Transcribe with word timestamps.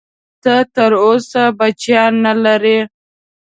ته 0.43 0.55
تر 0.73 0.91
اوسه 1.05 1.43
بچیان 1.57 2.13
نه 2.25 2.33
لرې؟ 2.43 2.79